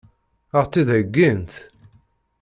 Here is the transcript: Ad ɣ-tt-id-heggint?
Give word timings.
Ad 0.59 0.63
ɣ-tt-id-heggint? 0.63 1.53